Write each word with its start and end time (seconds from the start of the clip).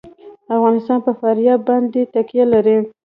افغانستان 0.55 0.99
په 1.05 1.11
فاریاب 1.19 1.59
باندې 1.69 2.01
تکیه 2.13 2.45
لري. 2.53 2.77